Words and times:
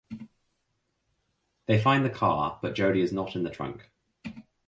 They 1.67 1.77
find 1.77 2.03
the 2.03 2.09
car 2.09 2.57
but 2.63 2.73
Jody 2.73 3.01
is 3.01 3.13
not 3.13 3.35
in 3.35 3.43
the 3.43 3.51
trunk. 3.51 3.91